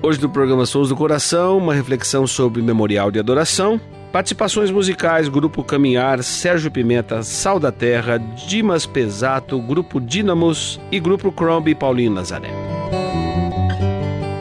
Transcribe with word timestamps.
Hoje 0.00 0.20
no 0.22 0.28
programa 0.28 0.64
Sons 0.64 0.90
do 0.90 0.96
Coração, 0.96 1.58
uma 1.58 1.74
reflexão 1.74 2.24
sobre 2.24 2.62
Memorial 2.62 3.10
de 3.10 3.18
Adoração, 3.18 3.80
participações 4.12 4.70
musicais, 4.70 5.28
Grupo 5.28 5.64
Caminhar, 5.64 6.22
Sérgio 6.22 6.70
Pimenta, 6.70 7.24
Sal 7.24 7.58
da 7.58 7.72
Terra, 7.72 8.16
Dimas 8.16 8.86
Pesato, 8.86 9.60
Grupo 9.60 10.00
Dínamos 10.00 10.80
e 10.92 11.00
Grupo 11.00 11.32
Crombie 11.32 11.74
Paulinho 11.74 12.12
Nazaré. 12.12 12.50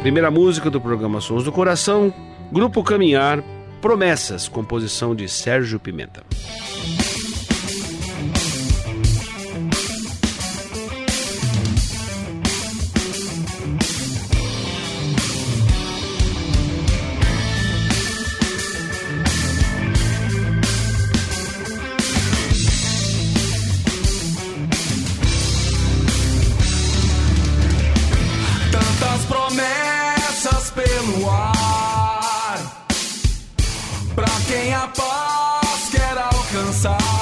Primeira 0.02 0.30
música 0.30 0.70
do 0.70 0.80
programa 0.80 1.20
Sons 1.20 1.44
do 1.44 1.52
Coração, 1.52 2.14
Grupo 2.52 2.84
Caminhar, 2.84 3.44
Promessas, 3.82 4.48
composição 4.48 5.16
de 5.16 5.28
Sérgio 5.28 5.80
Pimenta. 5.80 6.24
sorry 36.78 37.17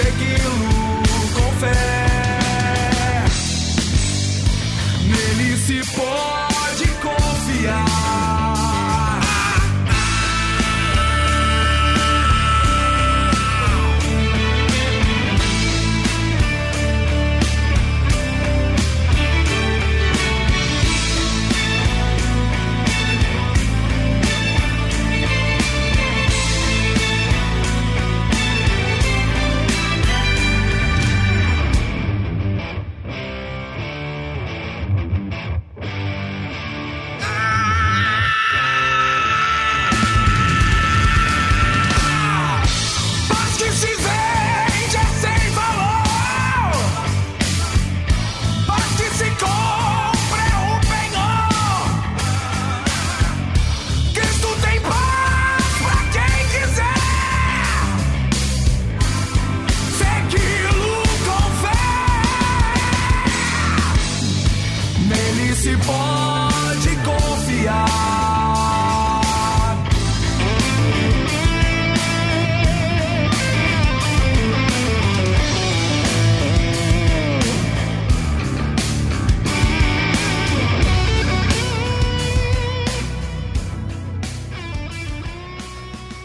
segui-lo 0.00 1.32
com 1.34 1.52
fé. 1.60 3.24
Nele 5.06 5.56
se 5.56 5.80
pode 5.96 6.39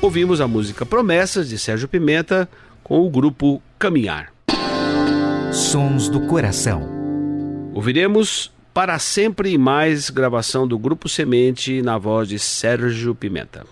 Ouvimos 0.05 0.39
a 0.39 0.47
música 0.47 0.85
Promessas 0.85 1.49
de 1.49 1.57
Sérgio 1.57 1.87
Pimenta 1.87 2.47
com 2.83 3.03
o 3.03 3.09
grupo 3.09 3.59
Caminhar. 3.79 4.31
Sons 5.51 6.07
do 6.07 6.21
Coração. 6.27 6.87
Ouviremos 7.73 8.53
Para 8.71 8.99
Sempre 8.99 9.49
e 9.49 9.57
Mais, 9.57 10.11
gravação 10.11 10.67
do 10.67 10.77
Grupo 10.77 11.09
Semente 11.09 11.81
na 11.81 11.97
voz 11.97 12.29
de 12.29 12.37
Sérgio 12.37 13.15
Pimenta. 13.15 13.65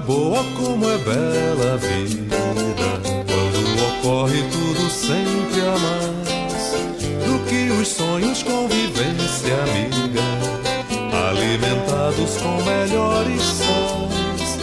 Boa, 0.00 0.42
como 0.56 0.84
é 0.88 0.98
bela 0.98 1.74
a 1.74 1.76
vida. 1.76 2.36
Quando 3.26 3.60
ocorre 3.88 4.42
tudo 4.50 4.90
sempre 4.90 5.60
a 5.60 5.78
mais 5.78 6.74
do 7.24 7.38
que 7.46 7.70
os 7.70 7.88
sonhos, 7.88 8.42
convivência 8.42 9.54
amiga. 9.62 10.20
Alimentados 11.30 12.36
com 12.38 12.62
melhores 12.62 13.42
sais, 13.42 14.58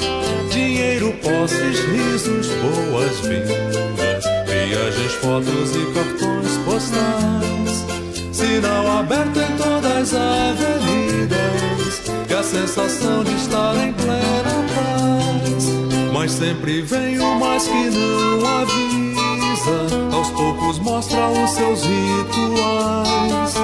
dinheiro, 0.52 1.14
posses, 1.24 1.80
risos, 1.80 2.48
boas-vindas, 2.62 4.24
viagens, 4.46 5.14
fotos 5.14 5.76
e 5.76 5.86
cartões 5.94 6.58
postais. 6.66 7.86
Sinal 8.32 9.00
aberto 9.00 9.40
em 9.40 9.58
todas 9.58 10.14
as 10.14 10.14
avenidas 10.14 12.02
e 12.30 12.34
a 12.34 12.44
sensação 12.44 13.24
de 13.24 13.34
estar 13.36 13.76
em 13.78 13.94
plena. 13.94 14.17
Mas 16.28 16.34
sempre 16.36 16.82
vem 16.82 17.18
o 17.20 17.40
mais 17.40 17.66
que 17.66 17.90
não 17.90 18.46
avisa, 18.60 20.14
aos 20.14 20.30
poucos 20.32 20.78
mostra 20.80 21.26
os 21.30 21.52
seus 21.52 21.84
rituais. 21.84 23.56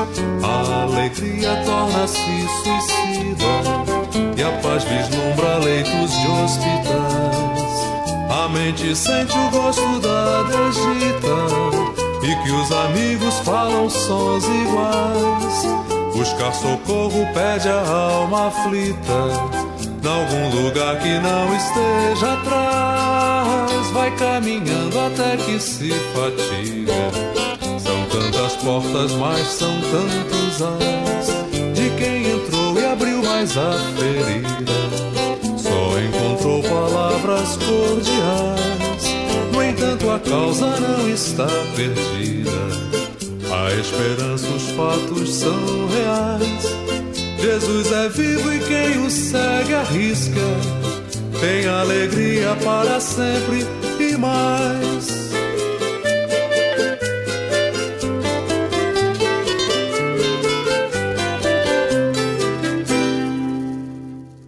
A 0.41 0.83
alegria 0.83 1.61
torna-se 1.65 2.47
suicida 2.63 3.43
e 4.37 4.41
a 4.41 4.51
paz 4.61 4.85
vislumbra 4.85 5.57
leitos 5.57 6.11
de 6.11 6.27
hospitais. 6.29 7.73
A 8.31 8.47
mente 8.47 8.95
sente 8.95 9.37
o 9.37 9.49
gosto 9.49 9.99
da 9.99 10.43
desdita 10.43 11.35
e 12.23 12.43
que 12.45 12.51
os 12.53 12.71
amigos 12.71 13.39
falam 13.39 13.89
sons 13.89 14.45
iguais. 14.45 16.15
Buscar 16.15 16.53
socorro 16.53 17.27
pede 17.33 17.67
a 17.67 17.81
alma 17.81 18.47
aflita. 18.47 19.72
Nalgum 20.03 20.49
lugar 20.49 20.99
que 20.99 21.17
não 21.19 21.55
esteja 21.55 22.33
atrás, 22.33 23.89
vai 23.91 24.11
caminhando 24.17 24.99
até 24.99 25.37
que 25.37 25.57
se 25.57 25.91
fatiga. 26.13 27.09
São 27.79 28.05
tantas 28.11 28.53
portas, 28.57 29.13
mas 29.13 29.47
são 29.47 29.73
tantos 29.79 30.61
ais 30.61 31.27
de 31.73 31.89
quem 31.91 32.33
entrou 32.33 32.77
e 32.77 32.85
abriu 32.85 33.23
mais 33.23 33.57
a 33.57 33.71
ferida. 33.97 34.73
Só 35.57 35.97
encontrou 35.97 36.61
palavras 36.63 37.55
cordiais. 37.55 39.03
No 39.53 39.63
entanto, 39.63 40.09
a 40.11 40.19
causa 40.19 40.81
não 40.81 41.09
está 41.09 41.47
perdida. 41.77 42.51
A 43.55 43.71
esperança, 43.71 44.47
os 44.47 44.69
fatos 44.71 45.33
são 45.33 45.87
reais. 45.87 46.82
Jesus 47.43 47.91
é 47.91 48.07
vivo 48.07 48.53
e 48.53 48.59
quem 48.59 49.05
o 49.05 49.09
segue 49.09 49.73
arrisca. 49.73 50.39
Tem 51.41 51.67
alegria 51.67 52.55
para 52.63 53.01
sempre 53.01 53.65
e 53.99 54.15
mais. 54.15 55.33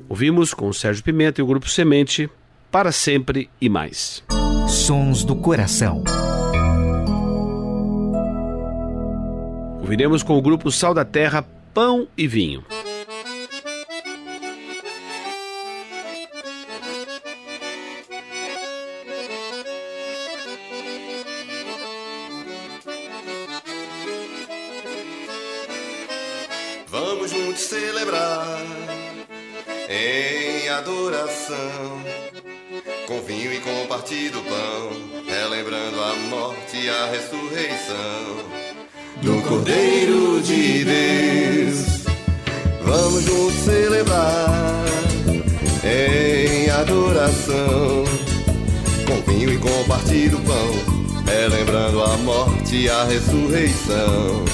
Ouvimos 0.08 0.54
com 0.54 0.72
Sérgio 0.72 1.04
Pimenta 1.04 1.42
e 1.42 1.44
o 1.44 1.48
Grupo 1.48 1.68
Semente 1.68 2.30
para 2.72 2.94
sempre 2.94 3.50
e 3.60 3.68
mais. 3.68 4.24
Sons 4.70 5.26
do 5.26 5.36
coração. 5.36 6.02
Ouviremos 9.82 10.24
com 10.24 10.38
o 10.38 10.42
grupo 10.42 10.72
Sal 10.72 10.94
da 10.94 11.04
Terra 11.04 11.46
Pão 11.74 12.08
e 12.18 12.26
Vinho. 12.26 12.64
Adoração, 46.96 48.06
com 49.06 49.32
vinho 49.32 49.52
e 49.54 49.58
com 49.58 49.84
partido 49.84 50.38
pão, 50.46 51.26
relembrando 51.26 52.02
a 52.02 52.18
morte 52.18 52.84
e 52.84 52.90
a 52.90 53.04
ressurreição 53.04 54.46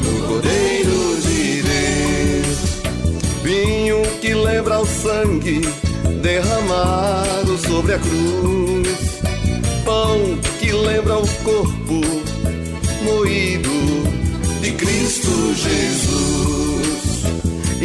do 0.00 0.26
Cordeiro 0.26 1.20
de 1.22 1.62
Deus. 1.62 2.82
Vinho 3.42 4.02
que 4.20 4.34
lembra 4.34 4.80
o 4.80 4.86
sangue 4.86 5.62
derramado 6.20 7.56
sobre 7.66 7.94
a 7.94 7.98
cruz, 7.98 9.20
pão 9.84 10.38
que 10.60 10.72
lembra 10.72 11.18
o 11.18 11.28
corpo 11.42 12.00
moído 13.02 13.70
de 14.60 14.72
Cristo 14.72 15.54
Jesus. 15.54 16.71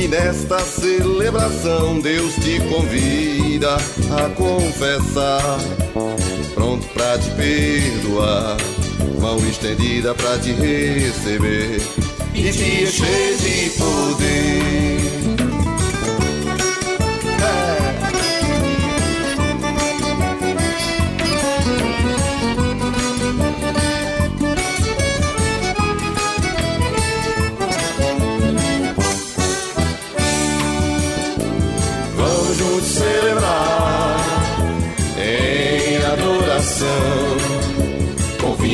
E 0.07 0.09
nesta 0.09 0.57
celebração 0.59 1.99
Deus 1.99 2.33
te 2.35 2.61
convida 2.69 3.75
a 3.75 4.29
confessar, 4.29 5.59
pronto 6.53 6.87
pra 6.93 7.17
te 7.17 7.29
perdoar, 7.31 8.55
mão 9.19 9.37
estendida 9.49 10.15
pra 10.15 10.37
te 10.37 10.53
receber 10.53 11.81
e 12.33 12.51
te 12.53 12.83
encher 12.83 13.37
de 13.37 13.69
poder. 13.71 15.16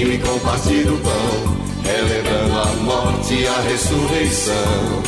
Vinho 0.04 0.14
e 0.14 0.18
com 0.20 0.40
partido 0.40 1.00
pão, 1.02 1.58
relembrando 1.84 2.60
a 2.60 2.66
morte 2.84 3.34
e 3.36 3.48
a 3.48 3.62
ressurreição 3.62 5.04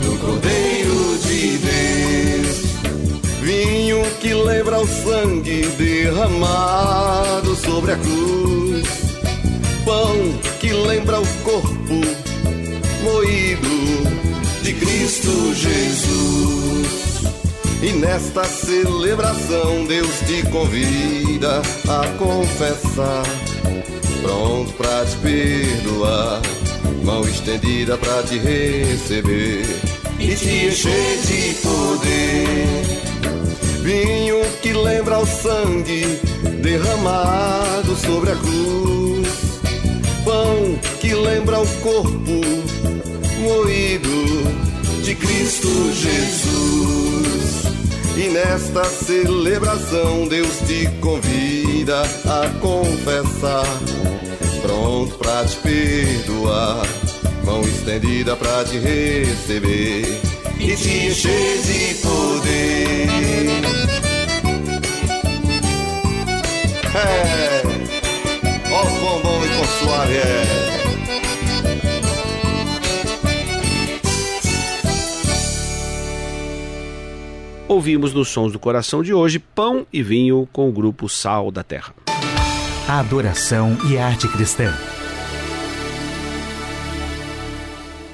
do 0.00 0.18
Cordeiro 0.18 1.18
de 1.18 1.58
Deus. 1.58 2.62
Vinho 3.40 4.04
que 4.20 4.32
lembra 4.32 4.80
o 4.80 4.86
sangue 4.86 5.66
derramado 5.76 7.56
sobre 7.56 7.92
a 7.92 7.96
cruz, 7.96 8.88
pão 9.84 10.38
que 10.60 10.72
lembra 10.72 11.20
o 11.20 11.26
corpo 11.42 12.00
moído 13.02 13.72
de 14.62 14.72
Cristo 14.74 15.54
Jesus. 15.54 17.02
E 17.82 17.92
nesta 17.94 18.44
celebração 18.44 19.84
Deus 19.86 20.20
te 20.20 20.48
convida 20.50 21.60
a 21.88 22.06
confessar, 22.16 23.24
pronto 24.22 24.72
pra 24.74 25.04
te 25.04 25.16
perdoar, 25.16 26.40
mão 27.04 27.22
estendida 27.28 27.98
pra 27.98 28.22
te 28.22 28.38
receber 28.38 29.66
e 30.18 30.34
te 30.34 30.66
encher 30.66 31.18
de 31.26 31.54
poder. 31.60 33.02
Vinho 33.82 34.40
que 34.62 34.72
lembra 34.72 35.18
o 35.18 35.26
sangue 35.26 36.20
derramado 36.62 37.96
sobre 37.96 38.30
a 38.30 38.36
cruz, 38.36 39.28
pão 40.24 40.78
que 41.00 41.12
lembra 41.14 41.60
o 41.60 41.66
corpo 41.80 42.40
moído 43.40 45.02
de 45.02 45.14
Cristo 45.16 45.68
Jesus. 45.92 47.61
E 48.14 48.28
nesta 48.28 48.84
celebração 48.84 50.28
Deus 50.28 50.58
te 50.66 50.86
convida 51.00 52.02
a 52.02 52.48
confessar, 52.60 53.64
pronto 54.60 55.14
pra 55.16 55.44
te 55.44 55.56
perdoar, 55.56 56.86
mão 57.44 57.62
estendida 57.62 58.36
pra 58.36 58.64
te 58.64 58.78
receber 58.78 60.20
e 60.60 60.76
te 60.76 61.06
encher 61.06 61.62
de 61.62 61.94
poder. 62.02 63.08
É, 66.94 67.62
ó 68.70 68.82
quão 69.00 69.20
bom 69.22 69.42
e 69.44 69.84
suave 69.84 70.16
é. 70.16 70.61
Ouvimos 77.72 78.12
nos 78.12 78.28
Sons 78.28 78.52
do 78.52 78.58
Coração 78.58 79.02
de 79.02 79.14
hoje 79.14 79.38
Pão 79.38 79.86
e 79.90 80.02
Vinho 80.02 80.46
com 80.52 80.68
o 80.68 80.72
grupo 80.72 81.08
Sal 81.08 81.50
da 81.50 81.62
Terra. 81.62 81.94
A 82.86 83.00
adoração 83.00 83.78
e 83.90 83.96
arte 83.96 84.28
cristã. 84.28 84.70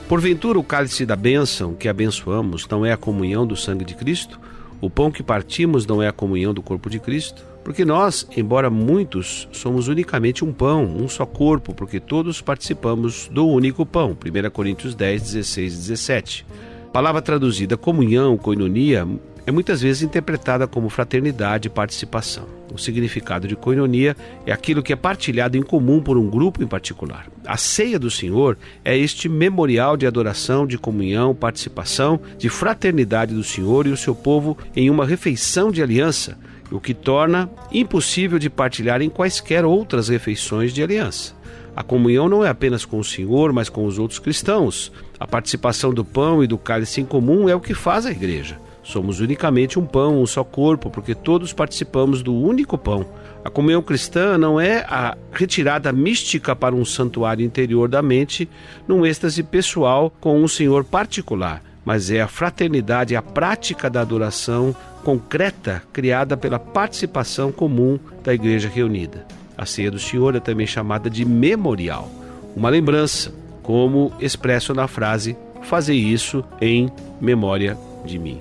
Porventura, 0.09 0.61
o 0.61 0.62
cálice 0.62 1.05
da 1.05 1.17
bênção 1.17 1.75
que 1.75 1.88
abençoamos 1.88 2.69
não 2.69 2.87
é 2.87 2.93
a 2.93 2.97
comunhão 2.97 3.45
do 3.45 3.57
sangue 3.57 3.85
de 3.85 3.97
Cristo? 3.97 4.38
O 4.81 4.88
pão 4.88 5.11
que 5.11 5.25
partimos 5.25 5.85
não 5.85 6.00
é 6.00 6.07
a 6.07 6.12
comunhão 6.12 6.55
do 6.55 6.62
corpo 6.62 6.88
de 6.88 7.00
Cristo? 7.00 7.45
Porque 7.65 7.85
nós, 7.85 8.29
embora 8.37 8.71
muitos, 8.71 9.49
somos 9.50 9.88
unicamente 9.88 10.45
um 10.45 10.53
pão, 10.53 10.85
um 10.85 11.09
só 11.09 11.27
corpo, 11.27 11.75
porque 11.75 11.99
todos 11.99 12.41
participamos 12.41 13.29
do 13.33 13.45
único 13.45 13.85
pão. 13.85 14.11
1 14.12 14.50
Coríntios 14.50 14.95
10, 14.95 15.21
16 15.21 15.73
e 15.73 15.77
17. 15.77 16.47
palavra 16.93 17.21
traduzida 17.21 17.77
comunhão, 17.77 18.37
koinonia, 18.38 19.07
é 19.49 19.50
muitas 19.50 19.81
vezes 19.81 20.02
interpretada 20.02 20.67
como 20.67 20.90
fraternidade 20.90 21.69
e 21.69 21.71
participação. 21.71 22.45
O 22.71 22.76
significado 22.76 23.49
de 23.49 23.57
koinonia 23.57 24.14
é 24.45 24.52
aquilo 24.52 24.83
que 24.83 24.93
é 24.93 24.97
partilhado 24.97 25.57
em 25.57 25.62
comum 25.62 26.02
por 26.02 26.19
um 26.19 26.28
grupo 26.28 26.62
em 26.62 26.67
particular. 26.67 27.28
A 27.47 27.57
ceia 27.57 27.99
do 27.99 28.11
Senhor 28.11 28.59
é 28.85 28.95
este 28.95 29.26
memorial 29.26 29.97
de 29.97 30.07
adoração, 30.07 30.67
de 30.67 30.76
comunhão, 30.76 31.35
participação, 31.35 32.21
de 32.37 32.50
fraternidade 32.50 33.35
do 33.35 33.43
Senhor 33.43 33.87
e 33.87 33.90
o 33.90 33.97
seu 33.97 34.14
povo 34.14 34.55
em 34.76 34.90
uma 34.90 35.07
refeição 35.07 35.71
de 35.71 35.83
aliança, 35.83 36.37
o 36.71 36.78
que 36.78 36.93
torna 36.93 37.49
impossível 37.73 38.38
de 38.38 38.50
partilhar 38.50 39.00
em 39.00 39.09
quaisquer 39.09 39.64
outras 39.64 40.11
refeições 40.11 40.75
de 40.75 40.83
aliança. 40.83 41.35
A 41.75 41.83
comunhão 41.83 42.28
não 42.28 42.45
é 42.45 42.50
apenas 42.50 42.85
com 42.85 42.99
o 42.99 43.05
Senhor, 43.05 43.50
mas 43.55 43.71
com 43.71 43.87
os 43.87 43.99
outros 43.99 44.19
cristãos. 44.19 44.93
A 45.19 45.26
participação 45.26 45.95
do 45.95 46.05
pão 46.05 46.45
e 46.45 46.47
do 46.47 46.59
cálice 46.59 47.00
em 47.00 47.07
comum 47.07 47.49
é 47.49 47.55
o 47.55 47.61
que 47.61 47.73
faz 47.73 48.05
a 48.05 48.11
igreja. 48.11 48.68
Somos 48.88 49.21
unicamente 49.21 49.78
um 49.78 49.85
pão, 49.85 50.23
um 50.23 50.26
só 50.26 50.42
corpo, 50.42 50.88
porque 50.88 51.14
todos 51.14 51.52
participamos 51.52 52.23
do 52.23 52.35
único 52.35 52.78
pão. 52.78 53.04
A 53.45 53.50
comunhão 53.50 53.83
cristã 53.83 54.38
não 54.38 54.59
é 54.59 54.78
a 54.88 55.14
retirada 55.30 55.92
mística 55.92 56.57
para 56.57 56.75
um 56.75 56.87
santuário 56.87 57.45
interior 57.45 57.87
da 57.87 58.00
mente, 58.00 58.49
num 58.88 59.04
êxtase 59.04 59.42
pessoal 59.42 60.11
com 60.18 60.42
um 60.42 60.49
Senhor 60.49 60.85
particular, 60.85 61.62
mas 61.85 62.11
é 62.11 62.23
a 62.23 62.26
fraternidade, 62.26 63.14
a 63.14 63.21
prática 63.21 63.90
da 63.90 64.00
adoração 64.00 64.75
concreta 65.04 65.83
criada 65.92 66.35
pela 66.35 66.59
participação 66.59 67.52
comum 67.52 67.99
da 68.25 68.33
igreja 68.33 68.71
reunida. 68.71 69.26
A 69.54 69.66
ceia 69.66 69.90
do 69.90 69.99
Senhor 69.99 70.35
é 70.35 70.40
também 70.40 70.66
chamada 70.66 71.11
de 71.11 71.26
memorial, 71.26 72.11
uma 72.57 72.71
lembrança, 72.71 73.35
como 73.62 74.14
expresso 74.18 74.73
na 74.73 74.88
frase: 74.88 75.37
Fazer 75.61 75.95
isso 75.95 76.42
em 76.59 76.90
memória 77.21 77.76
de 78.07 78.18
mim. 78.18 78.40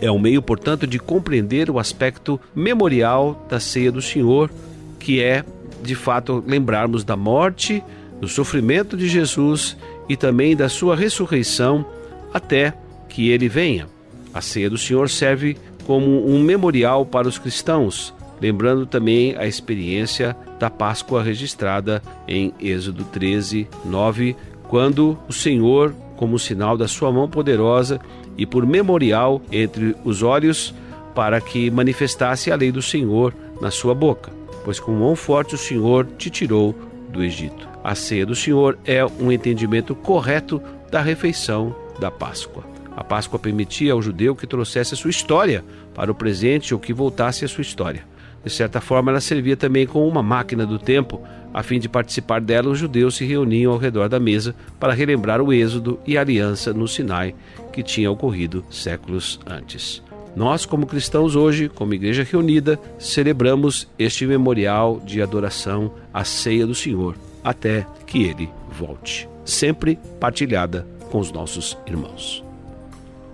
É 0.00 0.10
um 0.10 0.18
meio, 0.18 0.42
portanto, 0.42 0.86
de 0.86 0.98
compreender 0.98 1.70
o 1.70 1.78
aspecto 1.78 2.40
memorial 2.54 3.46
da 3.48 3.60
ceia 3.60 3.90
do 3.92 4.02
Senhor, 4.02 4.50
que 4.98 5.22
é, 5.22 5.44
de 5.82 5.94
fato, 5.94 6.42
lembrarmos 6.46 7.04
da 7.04 7.16
morte, 7.16 7.82
do 8.20 8.28
sofrimento 8.28 8.96
de 8.96 9.08
Jesus 9.08 9.76
e 10.08 10.16
também 10.16 10.56
da 10.56 10.68
sua 10.68 10.96
ressurreição 10.96 11.84
até 12.32 12.74
que 13.08 13.30
ele 13.30 13.48
venha. 13.48 13.86
A 14.32 14.40
ceia 14.40 14.68
do 14.68 14.78
Senhor 14.78 15.08
serve 15.08 15.56
como 15.86 16.26
um 16.26 16.42
memorial 16.42 17.06
para 17.06 17.28
os 17.28 17.38
cristãos, 17.38 18.12
lembrando 18.40 18.86
também 18.86 19.36
a 19.36 19.46
experiência 19.46 20.36
da 20.58 20.68
Páscoa 20.68 21.22
registrada 21.22 22.02
em 22.26 22.52
Êxodo 22.60 23.04
13, 23.04 23.68
9, 23.84 24.34
quando 24.68 25.16
o 25.28 25.32
Senhor, 25.32 25.94
como 26.16 26.38
sinal 26.38 26.76
da 26.76 26.88
sua 26.88 27.12
mão 27.12 27.28
poderosa, 27.28 28.00
e 28.36 28.46
por 28.46 28.66
memorial 28.66 29.40
entre 29.50 29.94
os 30.04 30.22
olhos, 30.22 30.74
para 31.14 31.40
que 31.40 31.70
manifestasse 31.70 32.50
a 32.50 32.56
lei 32.56 32.72
do 32.72 32.82
Senhor 32.82 33.34
na 33.60 33.70
sua 33.70 33.94
boca, 33.94 34.32
pois 34.64 34.80
com 34.80 34.92
mão 34.92 35.14
forte 35.14 35.54
o 35.54 35.58
Senhor 35.58 36.06
te 36.18 36.28
tirou 36.28 36.74
do 37.08 37.22
Egito. 37.22 37.68
A 37.82 37.94
ceia 37.94 38.26
do 38.26 38.34
Senhor 38.34 38.78
é 38.84 39.04
um 39.04 39.30
entendimento 39.30 39.94
correto 39.94 40.60
da 40.90 41.00
refeição 41.00 41.74
da 42.00 42.10
Páscoa. 42.10 42.64
A 42.96 43.02
Páscoa 43.02 43.38
permitia 43.38 43.92
ao 43.92 44.02
judeu 44.02 44.34
que 44.34 44.46
trouxesse 44.46 44.94
a 44.94 44.96
sua 44.96 45.10
história 45.10 45.64
para 45.94 46.10
o 46.10 46.14
presente 46.14 46.72
ou 46.72 46.80
que 46.80 46.92
voltasse 46.92 47.44
a 47.44 47.48
sua 47.48 47.62
história. 47.62 48.04
De 48.44 48.50
certa 48.50 48.80
forma, 48.80 49.10
ela 49.10 49.20
servia 49.20 49.56
também 49.56 49.86
como 49.86 50.06
uma 50.06 50.22
máquina 50.22 50.66
do 50.66 50.78
tempo. 50.78 51.20
A 51.54 51.62
fim 51.62 51.78
de 51.78 51.88
participar 51.88 52.40
dela, 52.40 52.68
os 52.68 52.78
judeus 52.80 53.14
se 53.14 53.24
reuniam 53.24 53.72
ao 53.72 53.78
redor 53.78 54.08
da 54.08 54.18
mesa 54.18 54.56
para 54.80 54.92
relembrar 54.92 55.40
o 55.40 55.52
êxodo 55.52 56.00
e 56.04 56.18
a 56.18 56.20
aliança 56.20 56.72
no 56.72 56.88
Sinai 56.88 57.32
que 57.72 57.80
tinha 57.80 58.10
ocorrido 58.10 58.64
séculos 58.68 59.38
antes. 59.46 60.02
Nós, 60.34 60.66
como 60.66 60.84
cristãos 60.84 61.36
hoje, 61.36 61.68
como 61.68 61.94
igreja 61.94 62.26
reunida, 62.28 62.76
celebramos 62.98 63.88
este 63.96 64.26
memorial 64.26 65.00
de 65.06 65.22
adoração 65.22 65.94
à 66.12 66.24
ceia 66.24 66.66
do 66.66 66.74
Senhor, 66.74 67.14
até 67.44 67.86
que 68.04 68.24
ele 68.24 68.50
volte, 68.68 69.28
sempre 69.44 69.96
partilhada 70.18 70.84
com 71.08 71.20
os 71.20 71.30
nossos 71.30 71.78
irmãos. 71.86 72.42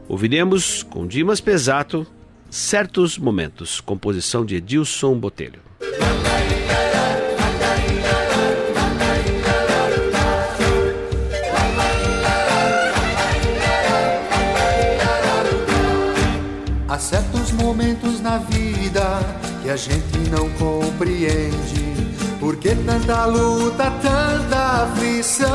Ouviremos 0.07 0.83
com 0.83 1.07
Dimas 1.07 1.41
Pesato 1.41 2.07
Certos 2.51 3.17
Momentos, 3.17 3.81
composição 3.81 4.45
de 4.45 4.57
Edilson 4.57 5.19
Botelho. 5.19 5.70
A 19.71 19.77
gente 19.77 20.19
não 20.31 20.49
compreende. 20.51 21.95
Por 22.41 22.57
que 22.57 22.75
tanta 22.75 23.27
luta, 23.27 23.91
tanta 24.03 24.85
aflição? 24.85 25.49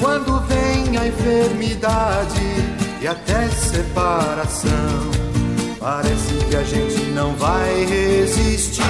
Quando 0.00 0.40
vem 0.46 0.96
a 0.96 1.08
enfermidade 1.08 2.40
e 3.00 3.06
até 3.08 3.48
separação. 3.48 4.68
Parece 5.80 6.34
que 6.48 6.56
a 6.56 6.62
gente 6.62 7.00
não 7.10 7.34
vai 7.34 7.84
resistir. 7.84 8.82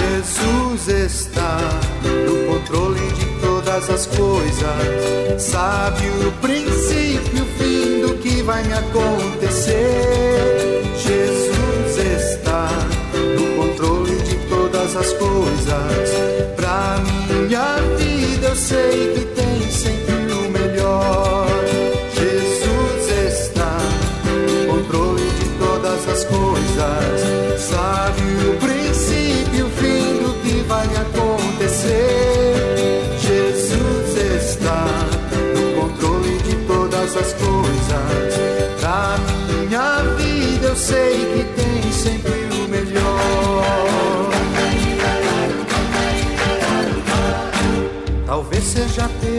Jesus 0.00 0.88
está 0.88 1.58
no 2.02 2.54
controle 2.54 3.12
de 3.12 3.25
todas 3.76 3.90
as 3.90 4.06
coisas. 4.06 5.42
Sabe 5.42 6.08
o 6.26 6.32
princípio 6.40 7.38
e 7.38 7.40
o 7.42 7.46
fim 7.58 8.00
do 8.00 8.14
que 8.18 8.42
vai 8.42 8.62
me 8.64 8.72
acontecer. 8.72 9.74
Jesus 10.96 11.98
está 11.98 12.70
no 13.36 13.56
controle 13.56 14.16
de 14.22 14.36
todas 14.48 14.96
as 14.96 15.12
coisas. 15.12 16.10
Pra 16.56 16.96
minha 17.04 17.76
vida 17.98 18.48
eu 18.48 18.56
sei 18.56 19.12
que 19.14 19.24
tem 19.34 19.70
sempre 19.70 20.32
o 20.32 20.50
melhor. 20.50 21.35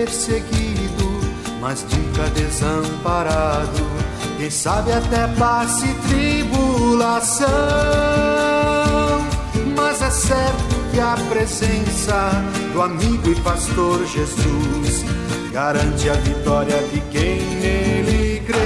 Perseguido, 0.08 1.20
mas 1.60 1.84
nunca 1.84 2.30
desamparado. 2.30 3.86
Quem 4.38 4.50
sabe 4.50 4.94
até 4.94 5.28
passe 5.38 5.94
tribulação. 6.08 7.48
Mas 9.76 10.02
é 10.02 10.10
certo 10.10 10.76
que 10.92 11.00
a 11.00 11.18
presença 11.30 12.32
do 12.74 12.82
amigo 12.82 13.30
e 13.30 13.36
pastor 13.42 14.06
Jesus 14.06 15.04
garante 15.52 16.10
a 16.10 16.14
vitória 16.14 16.78
de 16.94 17.02
quem 17.12 17.40
nele 17.60 18.42
crê. 18.46 18.58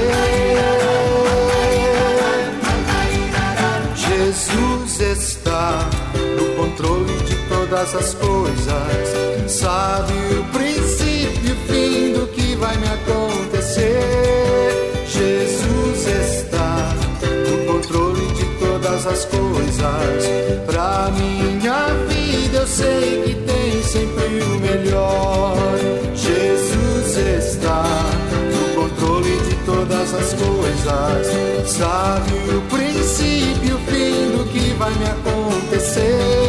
Jesus 3.95 5.00
está 5.00 5.89
no 6.38 6.55
controle 6.55 7.17
de 7.24 7.36
todas 7.48 7.95
as 7.95 8.13
coisas. 8.13 9.51
Sabe 9.51 10.13
o 10.39 10.43
princípio 10.51 10.90
vai 12.62 12.77
me 12.77 12.88
acontecer. 12.88 13.89
Jesus 15.08 16.08
está 16.08 16.94
no 17.50 17.65
controle 17.65 18.25
de 18.34 18.46
todas 18.60 19.08
as 19.08 19.25
coisas. 19.25 20.30
Pra 20.68 21.12
minha 21.18 21.88
vida 22.08 22.60
eu 22.60 22.68
sei 22.68 23.24
que 23.25 23.34
tem 23.36 23.84
sempre 23.84 24.44
o 24.44 24.60
melhor. 24.60 25.58
Jesus 26.15 27.18
está 27.18 27.84
no 28.53 28.82
controle 28.82 29.36
de 29.38 29.56
todas 29.65 30.13
as 30.13 30.34
coisas. 30.34 31.68
Sabe 31.68 32.32
o 32.56 32.62
princípio, 32.70 33.75
o 33.75 33.80
fim 33.91 34.38
do 34.38 34.46
que 34.51 34.74
vai 34.77 34.94
me 34.94 35.06
acontecer. 35.06 36.40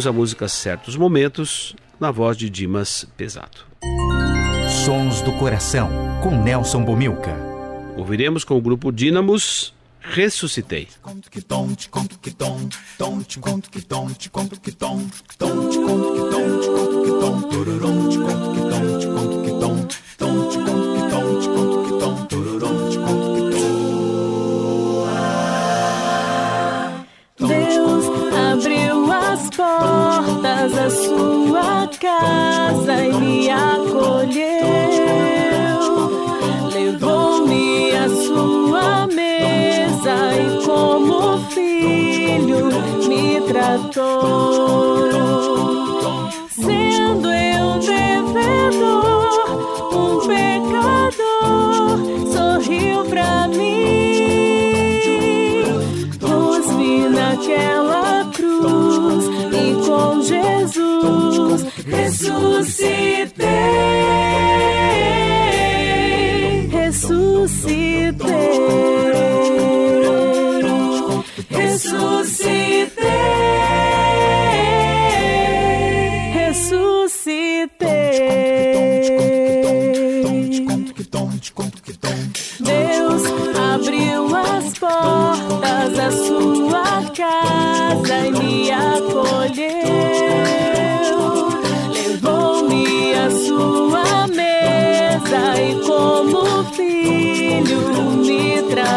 Ouvimos 0.00 0.06
a 0.06 0.18
música 0.18 0.48
Certos 0.48 0.96
Momentos, 0.96 1.76
na 1.98 2.10
voz 2.10 2.34
de 2.34 2.48
Dimas 2.48 3.06
Pesato. 3.18 3.66
Sons 4.86 5.20
do 5.20 5.30
Coração, 5.32 5.90
com 6.22 6.42
Nelson 6.42 6.82
Bomilca. 6.82 7.36
Ouviremos 7.98 8.42
com 8.42 8.56
o 8.56 8.62
grupo 8.62 8.90
Dínamos 8.90 9.74
Ressuscitei. 10.00 10.88
Portas 29.60 30.72
da 30.72 30.90
sua 30.90 31.86
casa 32.00 33.04
e 33.04 33.12
me 33.12 33.50
acolheu. 33.50 34.40
Levou-me 36.72 37.92
à 37.92 38.08
sua 38.08 39.06
mesa 39.08 40.16
e, 40.34 40.64
como 40.64 41.38
filho, 41.50 42.70
me 43.06 43.40
tratou. 43.42 45.09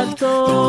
Me 0.05 0.62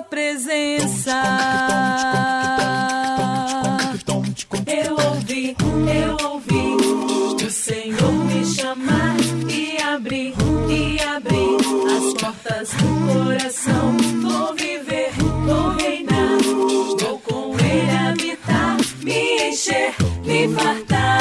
Sua 0.00 0.08
presença. 0.08 1.22
Eu 4.66 4.96
ouvi, 5.08 5.56
eu 5.60 6.16
ouvi 6.28 7.44
o 7.44 7.50
Senhor 7.50 8.12
me 8.24 8.44
chamar 8.46 9.16
e 9.48 9.76
abrir, 9.82 10.34
e 10.70 11.00
abrir 11.02 11.56
as 11.96 12.14
portas 12.14 12.70
do 12.70 13.12
coração. 13.12 13.96
Vou 14.22 14.54
viver, 14.54 15.10
vou 15.46 15.70
reinar, 15.76 16.38
vou 16.98 17.18
com 17.18 17.56
Ele 17.58 17.90
habitar, 18.08 18.76
me 19.02 19.48
encher, 19.50 19.94
me 20.24 20.48
fartar 20.54 21.20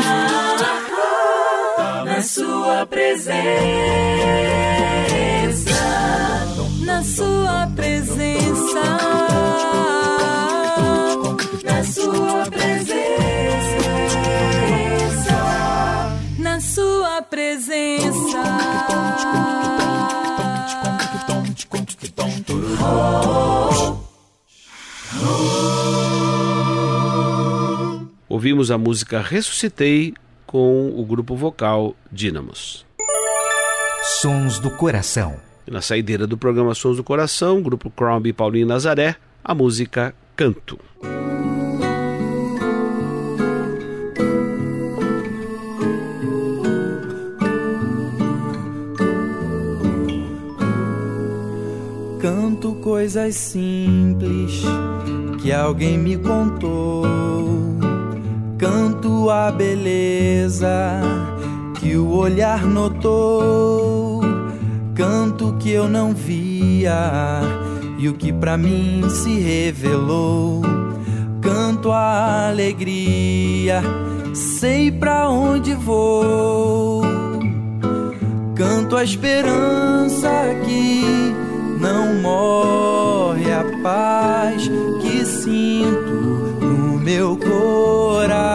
na 2.05 2.21
Sua 2.21 2.85
presença, 2.85 4.08
Sua 7.19 7.67
presença, 7.75 8.79
na 11.65 11.83
Sua 11.83 12.45
presença, 12.49 12.95
na 16.37 16.61
Sua 16.61 17.21
presença. 17.23 18.39
Ouvimos 28.29 28.71
a 28.71 28.77
música 28.77 29.19
Ressuscitei 29.19 30.13
com 30.47 30.87
o 30.97 31.03
grupo 31.03 31.35
vocal 31.35 31.97
Dínamos. 32.09 32.85
Sons 34.21 34.57
do 34.59 34.71
Coração. 34.71 35.48
E 35.69 35.71
na 35.71 35.81
saideira 35.81 36.25
do 36.25 36.35
programa 36.35 36.73
Sons 36.73 36.97
do 36.97 37.03
Coração, 37.03 37.61
grupo 37.61 37.91
Crombie 37.91 38.33
Paulinho 38.33 38.65
Nazaré, 38.65 39.15
a 39.43 39.53
música 39.53 40.15
Canto. 40.35 40.79
Canto 52.19 52.73
coisas 52.81 53.35
simples 53.35 54.63
que 55.39 55.51
alguém 55.51 55.99
me 55.99 56.17
contou. 56.17 57.03
Canto 58.57 59.29
a 59.29 59.51
beleza 59.51 60.99
que 61.79 61.95
o 61.95 62.09
olhar 62.09 62.65
notou 62.65 64.18
encanto 64.99 65.55
que 65.57 65.71
eu 65.71 65.87
não 65.87 66.13
via 66.13 67.39
e 67.97 68.09
o 68.09 68.13
que 68.15 68.33
para 68.33 68.57
mim 68.57 69.09
se 69.09 69.39
revelou. 69.39 70.61
Canto 71.41 71.89
a 71.89 72.49
alegria, 72.49 73.81
sei 74.33 74.91
para 74.91 75.29
onde 75.29 75.73
vou. 75.73 77.01
Canto 78.53 78.97
a 78.97 79.03
esperança 79.05 80.29
que 80.65 81.33
não 81.79 82.15
morre, 82.15 83.53
a 83.53 83.63
paz 83.81 84.69
que 85.01 85.25
sinto 85.25 86.59
no 86.59 86.99
meu 86.99 87.37
coração. 87.37 88.49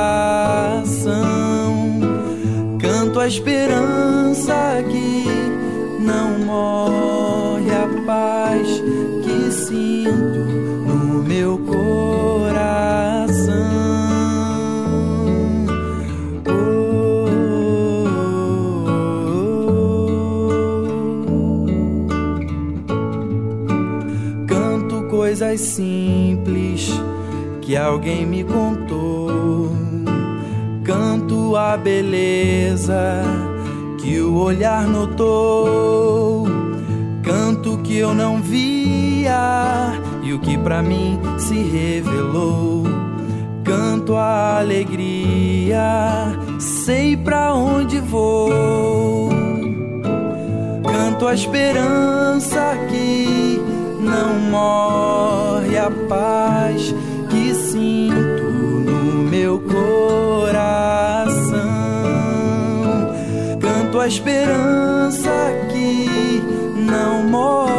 Canto 2.79 3.19
a 3.19 3.27
esperança 3.27 4.85
que 4.91 5.44
não 6.05 6.39
morre, 6.39 7.71
a 7.71 7.89
paz 8.05 8.69
que 9.23 9.51
sinto 9.51 10.39
no 10.87 11.23
meu 11.23 11.59
coração. 11.59 11.85
Oh, 16.47 17.25
Canto 24.47 25.09
coisas 25.09 25.61
simples 25.61 26.91
que 27.63 27.75
alguém 27.77 28.27
me 28.27 28.45
contou. 28.45 29.73
Canto 30.85 31.57
a 31.57 31.79
beleza 31.79 33.54
que 34.05 34.21
o 34.21 34.37
olhar 34.37 34.87
notou. 34.87 36.47
Canto 37.23 37.79
que 37.79 37.97
eu 37.97 38.13
não 38.13 38.41
via 38.43 39.99
e 40.23 40.35
o 40.35 40.39
que 40.39 40.59
pra 40.59 40.83
mim 40.83 41.19
se 41.39 41.55
revelou. 41.55 42.85
Canto 43.65 44.15
a 44.15 44.59
alegria, 44.59 46.39
sei 46.61 47.17
pra 47.17 47.55
onde 47.55 47.99
vou. 47.99 49.31
Canto 50.83 51.27
a 51.27 51.33
esperança 51.33 52.77
que 52.91 53.59
não 54.01 54.39
morre, 54.51 55.79
a 55.79 55.91
paz 56.09 56.95
esperança 64.07 65.31
que 65.71 66.43
não 66.77 67.25
morre, 67.25 67.74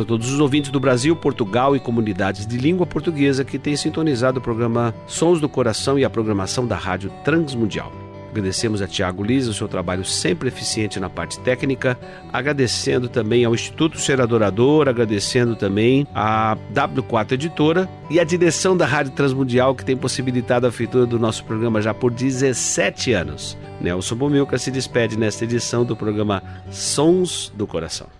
A 0.00 0.04
todos 0.04 0.32
os 0.32 0.40
ouvintes 0.40 0.70
do 0.70 0.80
Brasil, 0.80 1.14
Portugal 1.14 1.76
e 1.76 1.80
comunidades 1.80 2.46
de 2.46 2.56
língua 2.56 2.86
portuguesa 2.86 3.44
que 3.44 3.58
têm 3.58 3.76
sintonizado 3.76 4.38
o 4.38 4.42
programa 4.42 4.94
Sons 5.06 5.40
do 5.40 5.48
Coração 5.48 5.98
e 5.98 6.04
a 6.04 6.10
programação 6.10 6.66
da 6.66 6.74
Rádio 6.74 7.12
Transmundial. 7.22 7.92
Agradecemos 8.30 8.80
a 8.80 8.86
Tiago 8.86 9.22
Lisa 9.22 9.50
o 9.50 9.54
seu 9.54 9.68
trabalho 9.68 10.04
sempre 10.04 10.48
eficiente 10.48 11.00
na 11.00 11.10
parte 11.10 11.38
técnica, 11.40 11.98
agradecendo 12.32 13.08
também 13.08 13.44
ao 13.44 13.52
Instituto 13.52 14.00
Ser 14.00 14.20
Adorador, 14.20 14.88
agradecendo 14.88 15.54
também 15.54 16.06
à 16.14 16.56
W4 16.72 17.32
Editora 17.32 17.88
e 18.08 18.18
à 18.18 18.24
direção 18.24 18.76
da 18.76 18.86
Rádio 18.86 19.12
Transmundial 19.12 19.74
que 19.74 19.84
tem 19.84 19.96
possibilitado 19.96 20.66
a 20.66 20.72
feitura 20.72 21.04
do 21.04 21.18
nosso 21.18 21.44
programa 21.44 21.82
já 21.82 21.92
por 21.92 22.10
17 22.10 23.12
anos. 23.12 23.58
Nelson 23.80 24.14
Bomilca 24.14 24.56
se 24.56 24.70
despede 24.70 25.18
nesta 25.18 25.44
edição 25.44 25.84
do 25.84 25.96
programa 25.96 26.42
Sons 26.70 27.52
do 27.54 27.66
Coração. 27.66 28.19